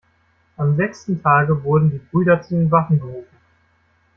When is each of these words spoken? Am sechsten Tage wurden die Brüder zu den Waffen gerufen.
Am 0.57 0.77
sechsten 0.77 1.21
Tage 1.21 1.63
wurden 1.63 1.91
die 1.91 1.99
Brüder 1.99 2.41
zu 2.41 2.55
den 2.55 2.71
Waffen 2.71 2.99
gerufen. 2.99 3.37